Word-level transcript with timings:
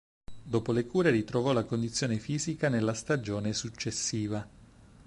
Dopo 0.41 0.71
le 0.71 0.87
cure 0.87 1.11
ritrovò 1.11 1.51
la 1.53 1.63
condizione 1.63 2.17
fisica 2.17 2.69
nella 2.69 2.95
stagione 2.95 3.53
successiva. 3.53 4.47